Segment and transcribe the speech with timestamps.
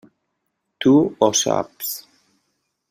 [0.85, 1.95] Tu ho saps.